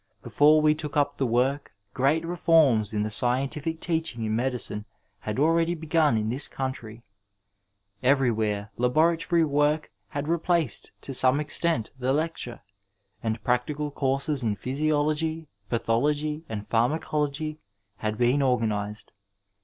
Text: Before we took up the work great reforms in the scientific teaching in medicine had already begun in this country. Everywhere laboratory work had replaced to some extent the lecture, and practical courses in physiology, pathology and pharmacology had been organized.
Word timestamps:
Before 0.23 0.61
we 0.63 0.73
took 0.73 0.97
up 0.97 1.17
the 1.17 1.27
work 1.27 1.73
great 1.93 2.25
reforms 2.25 2.91
in 2.91 3.03
the 3.03 3.11
scientific 3.11 3.79
teaching 3.79 4.23
in 4.23 4.35
medicine 4.35 4.85
had 5.19 5.37
already 5.37 5.75
begun 5.75 6.17
in 6.17 6.29
this 6.29 6.47
country. 6.47 7.03
Everywhere 8.01 8.71
laboratory 8.77 9.45
work 9.45 9.91
had 10.07 10.27
replaced 10.27 10.89
to 11.01 11.13
some 11.13 11.39
extent 11.39 11.91
the 11.99 12.13
lecture, 12.13 12.61
and 13.21 13.43
practical 13.43 13.91
courses 13.91 14.41
in 14.41 14.55
physiology, 14.55 15.49
pathology 15.69 16.45
and 16.49 16.65
pharmacology 16.65 17.59
had 17.97 18.17
been 18.17 18.41
organized. 18.41 19.11